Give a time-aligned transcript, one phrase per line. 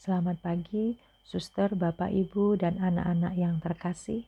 [0.00, 0.96] Selamat pagi,
[1.28, 4.24] suster, bapak, ibu, dan anak-anak yang terkasih.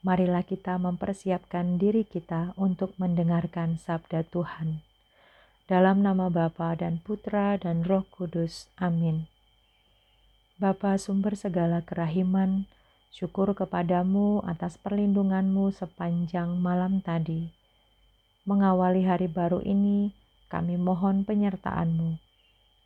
[0.00, 4.80] Marilah kita mempersiapkan diri kita untuk mendengarkan sabda Tuhan.
[5.68, 8.72] Dalam nama Bapa dan Putra dan Roh Kudus.
[8.80, 9.28] Amin.
[10.56, 12.64] Bapa sumber segala kerahiman,
[13.12, 17.52] syukur kepadamu atas perlindunganmu sepanjang malam tadi.
[18.48, 20.16] Mengawali hari baru ini,
[20.48, 22.16] kami mohon penyertaanmu.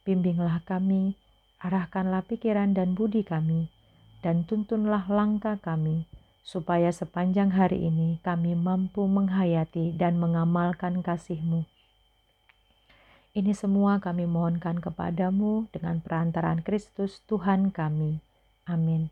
[0.03, 1.15] Bimbinglah kami,
[1.63, 3.71] arahkanlah pikiran dan budi kami,
[4.21, 6.11] dan tuntunlah langkah kami,
[6.43, 11.63] supaya sepanjang hari ini kami mampu menghayati dan mengamalkan kasih-Mu.
[13.33, 18.21] Ini semua kami mohonkan kepadamu dengan perantaraan Kristus Tuhan kami.
[18.69, 19.09] Amin.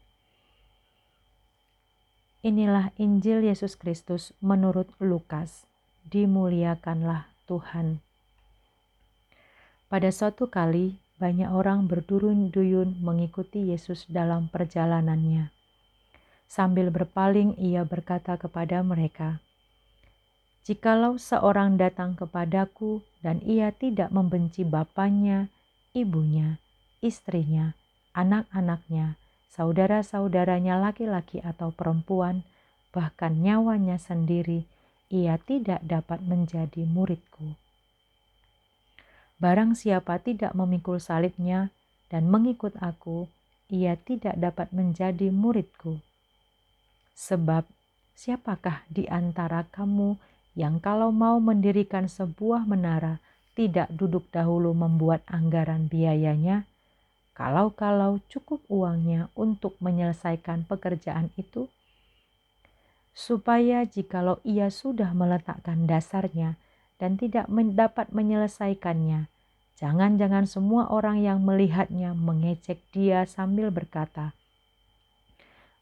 [2.44, 5.64] Inilah Injil Yesus Kristus menurut Lukas.
[6.04, 8.04] Dimuliakanlah Tuhan.
[9.88, 15.52] Pada suatu kali, banyak orang berdurun-duyun mengikuti Yesus dalam perjalanannya.
[16.48, 19.44] Sambil berpaling, ia berkata kepada mereka,
[20.64, 25.52] "Jikalau seorang datang kepadaku dan ia tidak membenci bapaknya,
[25.92, 26.56] ibunya,
[27.04, 27.76] istrinya,
[28.16, 29.20] anak-anaknya,
[29.52, 32.42] saudara-saudaranya laki-laki atau perempuan,
[32.96, 34.64] bahkan nyawanya sendiri,
[35.12, 37.60] ia tidak dapat menjadi muridku."
[39.40, 41.72] Barang siapa tidak memikul salibnya
[42.12, 43.24] dan mengikut aku,
[43.72, 46.04] ia tidak dapat menjadi muridku.
[47.16, 47.64] Sebab
[48.12, 50.20] siapakah di antara kamu
[50.52, 53.16] yang kalau mau mendirikan sebuah menara
[53.56, 56.68] tidak duduk dahulu membuat anggaran biayanya?
[57.32, 61.72] Kalau-kalau cukup uangnya untuk menyelesaikan pekerjaan itu,
[63.16, 66.60] supaya jikalau ia sudah meletakkan dasarnya,
[67.00, 69.32] dan tidak dapat menyelesaikannya.
[69.80, 74.36] Jangan-jangan semua orang yang melihatnya mengecek dia sambil berkata,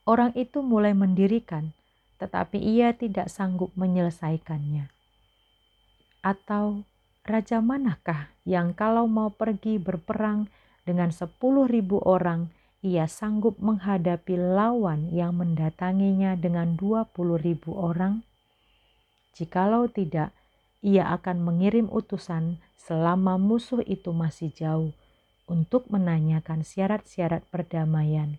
[0.06, 1.75] "Orang itu mulai mendirikan,
[2.22, 4.87] tetapi ia tidak sanggup menyelesaikannya."
[6.22, 6.87] Atau
[7.26, 10.47] raja manakah yang kalau mau pergi berperang
[10.87, 18.22] dengan sepuluh ribu orang, ia sanggup menghadapi lawan yang mendatanginya dengan dua puluh ribu orang?
[19.34, 20.31] Jikalau tidak,
[20.84, 24.93] ia akan mengirim utusan selama musuh itu masih jauh
[25.49, 28.39] untuk menanyakan syarat-syarat perdamaian.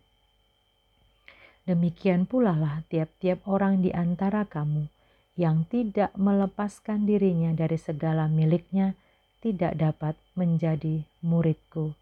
[1.69, 4.89] Demikian pula lah tiap-tiap orang di antara kamu
[5.37, 8.97] yang tidak melepaskan dirinya dari segala miliknya
[9.39, 11.95] tidak dapat menjadi muridku.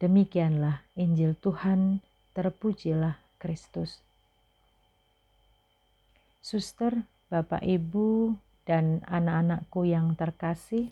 [0.00, 2.00] Demikianlah Injil Tuhan,
[2.32, 4.00] terpujilah Kristus.
[6.40, 8.34] Suster, Bapak, Ibu,
[8.66, 10.90] dan anak-anakku yang terkasih,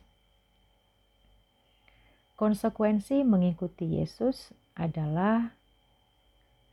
[2.38, 5.50] konsekuensi mengikuti Yesus adalah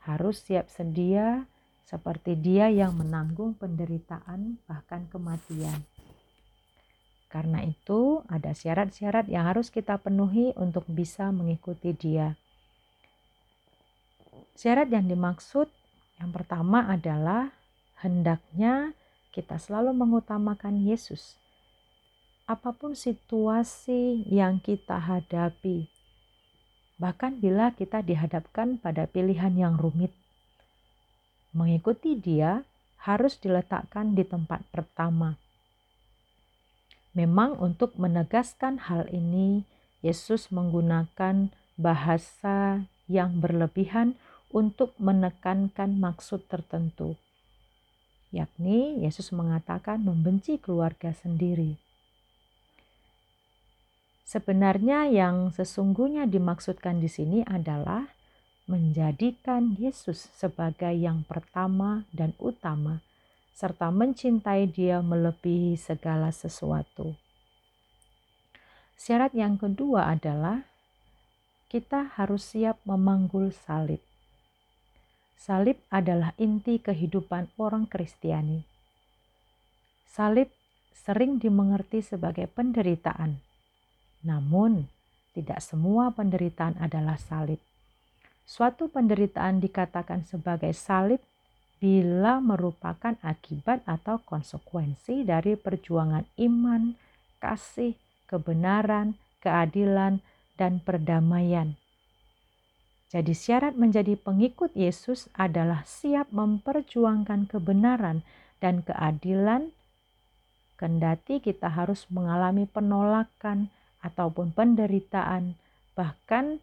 [0.06, 1.50] harus siap sedia
[1.90, 5.82] seperti Dia yang menanggung penderitaan, bahkan kematian.
[7.34, 12.38] Karena itu, ada syarat-syarat yang harus kita penuhi untuk bisa mengikuti Dia.
[14.53, 15.74] Syarat yang dimaksud
[16.22, 17.50] yang pertama adalah
[18.06, 18.94] hendaknya
[19.35, 21.35] kita selalu mengutamakan Yesus.
[22.47, 25.91] Apa pun situasi yang kita hadapi,
[26.96, 30.16] bahkan bila kita dihadapkan pada pilihan yang rumit,
[31.51, 32.63] mengikuti Dia
[33.03, 35.35] harus diletakkan di tempat pertama.
[37.12, 39.67] Memang, untuk menegaskan hal ini,
[40.00, 44.16] Yesus menggunakan bahasa yang berlebihan
[44.53, 47.19] untuk menekankan maksud tertentu
[48.35, 51.79] yakni Yesus mengatakan membenci keluarga sendiri.
[54.28, 58.12] Sebenarnya yang sesungguhnya dimaksudkan di sini adalah
[58.68, 63.06] menjadikan Yesus sebagai yang pertama dan utama
[63.56, 67.16] serta mencintai Dia melebihi segala sesuatu.
[69.00, 70.67] Syarat yang kedua adalah
[71.72, 74.02] kita harus siap memanggul salib.
[75.35, 78.64] Salib adalah inti kehidupan orang Kristiani.
[80.08, 80.49] Salib
[80.96, 83.37] sering dimengerti sebagai penderitaan,
[84.23, 84.87] namun
[85.35, 87.59] tidak semua penderitaan adalah salib.
[88.47, 91.22] Suatu penderitaan dikatakan sebagai salib
[91.78, 96.96] bila merupakan akibat atau konsekuensi dari perjuangan iman,
[97.43, 97.93] kasih,
[98.26, 100.23] kebenaran, keadilan,
[100.55, 101.76] dan perdamaian
[103.16, 108.28] jadi syarat menjadi pengikut Yesus adalah siap memperjuangkan kebenaran
[108.59, 109.72] dan keadilan
[110.76, 113.72] kendati kita harus mengalami penolakan
[114.03, 115.56] ataupun penderitaan
[115.96, 116.59] bahkan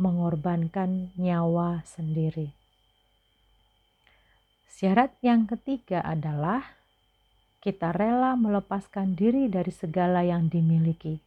[0.00, 2.56] mengorbankan nyawa sendiri.
[4.72, 6.64] Syarat yang ketiga adalah
[7.60, 11.20] kita rela melepaskan diri dari segala yang dimiliki.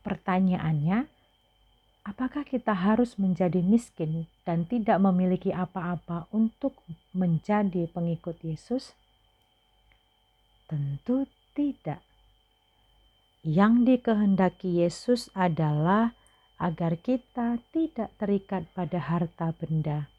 [0.00, 1.17] Pertanyaannya,
[2.18, 6.74] apakah kita harus menjadi miskin dan tidak memiliki apa-apa untuk
[7.14, 8.90] menjadi pengikut Yesus?
[10.66, 12.02] Tentu tidak.
[13.46, 16.18] Yang dikehendaki Yesus adalah
[16.58, 20.10] agar kita tidak terikat pada harta benda.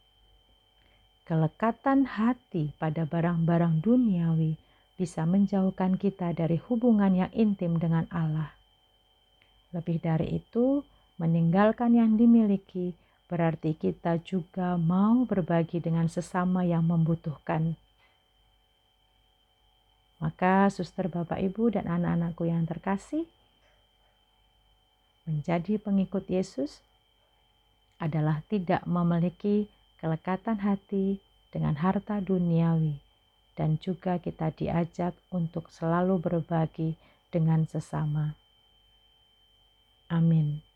[1.28, 4.56] Kelekatan hati pada barang-barang duniawi
[4.96, 8.56] bisa menjauhkan kita dari hubungan yang intim dengan Allah.
[9.75, 10.80] Lebih dari itu,
[11.19, 12.95] meninggalkan yang dimiliki
[13.30, 17.77] berarti kita juga mau berbagi dengan sesama yang membutuhkan.
[20.19, 23.24] Maka, suster, bapak, ibu, dan anak-anakku yang terkasih,
[25.30, 26.81] menjadi pengikut Yesus
[28.01, 29.69] adalah tidak memiliki
[30.01, 31.22] kelekatan hati
[31.54, 33.00] dengan harta duniawi
[33.54, 36.95] dan juga kita diajak untuk selalu berbagi
[37.30, 38.39] dengan sesama.
[40.10, 40.69] Amin.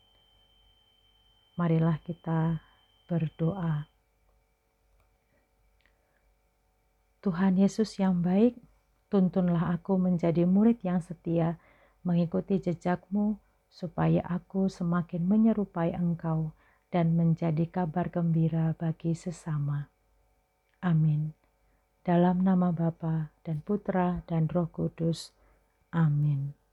[1.54, 2.58] Marilah kita
[3.06, 3.86] berdoa.
[7.22, 8.58] Tuhan Yesus yang baik,
[9.06, 11.62] tuntunlah aku menjadi murid yang setia,
[12.02, 13.38] mengikuti jejakmu,
[13.70, 16.54] supaya aku semakin menyerupai Engkau
[16.94, 19.90] dan menjadi kabar gembira bagi sesama.
[20.82, 21.34] Amin.
[22.02, 25.30] Dalam nama Bapa dan Putra dan Roh Kudus.
[25.90, 26.63] Amin.